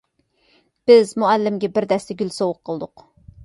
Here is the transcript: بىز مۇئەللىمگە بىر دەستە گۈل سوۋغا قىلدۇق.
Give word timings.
بىز 0.93 1.11
مۇئەللىمگە 1.25 1.71
بىر 1.77 1.89
دەستە 1.95 2.21
گۈل 2.25 2.35
سوۋغا 2.41 2.61
قىلدۇق. 2.71 3.09